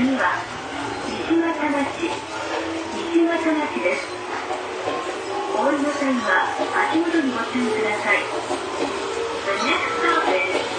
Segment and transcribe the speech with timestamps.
[0.00, 0.32] 次は
[1.04, 4.08] 石渡町石渡町です。
[5.54, 6.48] お降りの際は
[6.88, 8.24] 足元にご注意ください。
[9.44, 10.69] The next stop is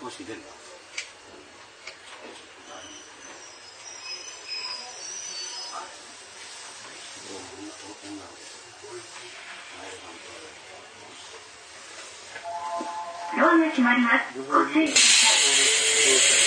[0.00, 0.42] 都市全部
[13.36, 14.38] ドアが決まります。
[14.38, 16.37] ご注意ください。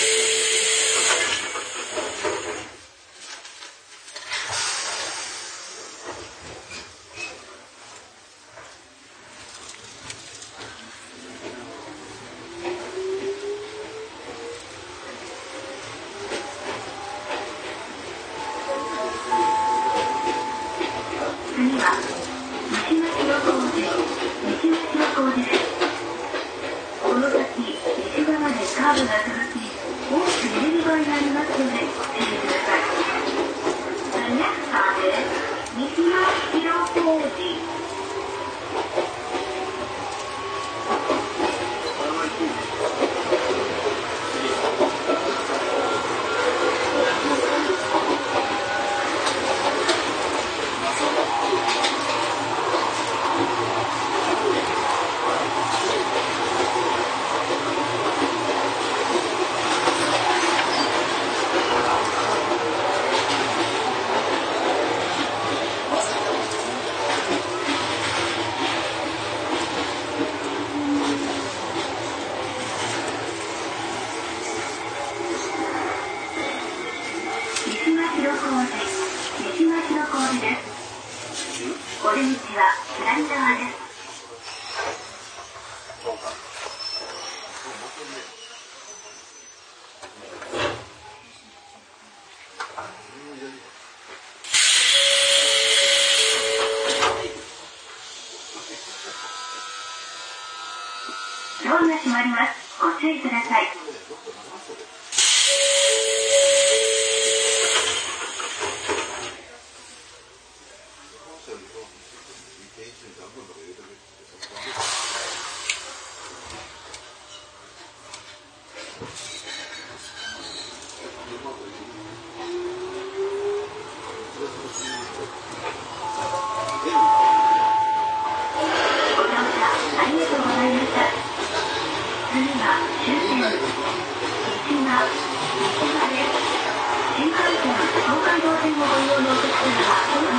[140.10, 140.31] 아,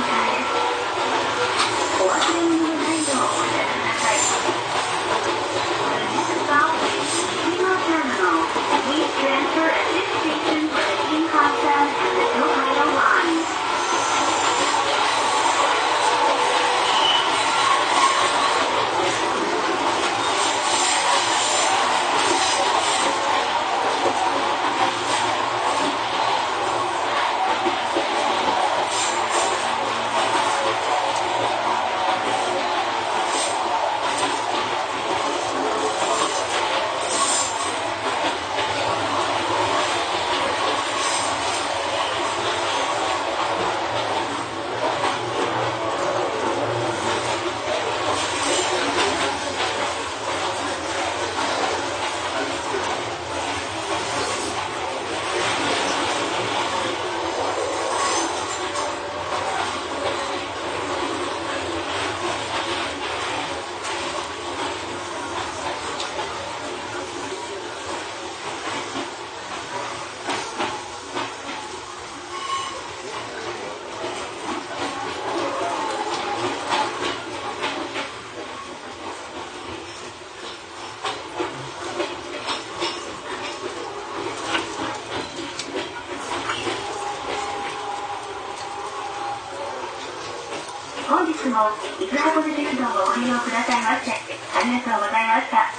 [91.54, 91.70] も、
[92.02, 95.70] いつもご自ご利用くださいまして、ありがとうございました。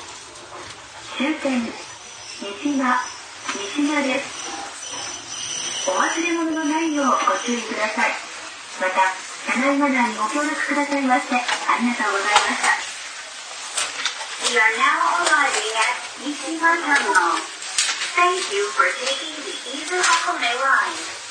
[1.19, 2.95] 終点、三島、
[3.51, 5.91] 三島です。
[5.91, 8.15] お忘れ物のないようご注意ください。
[8.80, 9.11] また、
[9.51, 11.39] 車内マナーにご協力くださいまして、あ
[11.78, 12.95] りがとうございました。
[14.55, 16.05] Are now arriving at
[16.55, 17.36] Terminal.
[18.15, 21.24] Thank you for taking the Izu Hakone line.